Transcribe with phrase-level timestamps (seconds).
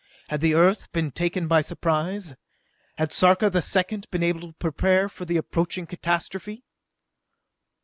[0.29, 2.35] Had the Earth been taken by surprise?
[2.97, 6.63] Had Sarka the Second been able to prepare for the approaching catastrophe?